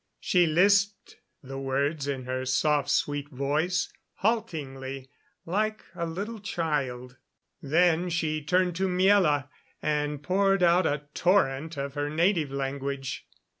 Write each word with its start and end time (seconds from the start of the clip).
She 0.19 0.47
lisped 0.47 1.17
the 1.43 1.59
words 1.59 2.07
in 2.07 2.23
her 2.23 2.43
soft, 2.43 2.89
sweet 2.89 3.29
voice, 3.29 3.93
haltingly, 4.15 5.11
like 5.45 5.83
a 5.93 6.07
little 6.07 6.39
child. 6.39 7.17
Then 7.61 8.09
she 8.09 8.41
turned 8.41 8.75
to 8.77 8.87
Miela 8.87 9.49
and 9.79 10.23
poured 10.23 10.63
out 10.63 10.87
a 10.87 11.03
torrent 11.13 11.77
of 11.77 11.93
her 11.93 12.09
native 12.09 12.49
language. 12.49 13.27